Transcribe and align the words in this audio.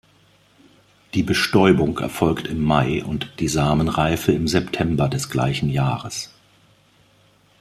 Die 1.13 1.21
Bestäubung 1.21 1.99
erfolgt 1.99 2.47
im 2.47 2.59
Mai 2.63 3.03
und 3.05 3.31
die 3.39 3.47
Samenreife 3.47 4.31
im 4.31 4.47
September 4.47 5.07
des 5.07 5.29
gleichen 5.29 5.69
Jahres. 5.69 6.31